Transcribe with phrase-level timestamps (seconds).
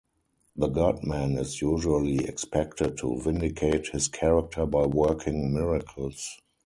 [0.55, 6.39] The god-man is usually expected to vindicate his character by working miracles.